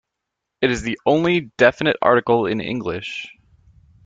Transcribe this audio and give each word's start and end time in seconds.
It 0.61 0.71
is 0.71 0.81
the 0.81 0.99
only 1.05 1.51
definite 1.59 1.95
article 2.01 2.47
in 2.47 2.59
English. 2.59 3.27